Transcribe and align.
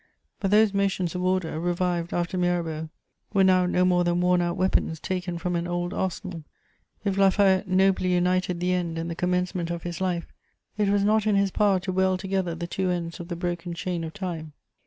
But 0.39 0.49
those 0.49 0.73
motions 0.73 1.13
of 1.13 1.21
order, 1.23 1.59
revived 1.59 2.11
after 2.11 2.35
Mirabeau, 2.35 2.89
were 3.35 3.43
now 3.43 3.67
no 3.67 3.85
more 3.85 4.03
than 4.03 4.19
worn 4.19 4.41
out 4.41 4.57
weapons 4.57 4.99
taken 4.99 5.37
from 5.37 5.55
an 5.55 5.67
old 5.67 5.93
arsenal. 5.93 6.43
If 7.05 7.17
La 7.19 7.29
Fayette 7.29 7.67
nobly 7.67 8.15
united 8.15 8.59
the 8.59 8.73
end 8.73 8.97
and 8.97 9.11
the 9.11 9.15
commencement 9.15 9.69
of 9.69 9.83
his 9.83 10.01
life, 10.01 10.25
it 10.75 10.89
was 10.89 11.03
not 11.03 11.27
in 11.27 11.35
his 11.35 11.51
power 11.51 11.79
to 11.81 11.91
weld 11.91 12.19
together 12.19 12.55
the 12.55 12.65
two 12.65 12.89
ends 12.89 13.19
of 13.19 13.27
the 13.27 13.35
broken 13.35 13.75
chain 13.75 14.03
of 14.03 14.11
time. 14.15 14.53